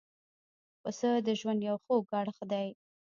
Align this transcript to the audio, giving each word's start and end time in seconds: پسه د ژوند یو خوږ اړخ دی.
پسه 0.81 1.09
د 1.27 1.29
ژوند 1.39 1.59
یو 1.69 1.75
خوږ 1.83 2.05
اړخ 2.19 2.37
دی. 2.51 2.67